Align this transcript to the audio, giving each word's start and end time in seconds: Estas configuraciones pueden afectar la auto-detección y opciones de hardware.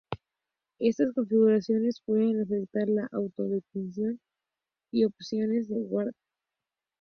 Estas 0.79 1.13
configuraciones 1.13 2.01
pueden 2.03 2.41
afectar 2.41 2.89
la 2.89 3.07
auto-detección 3.11 4.19
y 4.91 5.05
opciones 5.05 5.67
de 5.69 5.75
hardware. 5.75 6.15